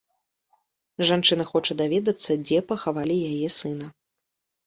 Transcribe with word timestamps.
Жанчына 1.09 1.43
хоча 1.51 1.77
даведацца, 1.83 2.31
дзе 2.45 2.59
пахавалі 2.71 3.17
яе 3.31 3.49
сына. 3.59 3.87